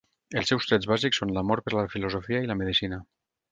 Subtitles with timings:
[0.39, 3.01] Els seus trets bàsics són l'amor per la filosofia i la medicina.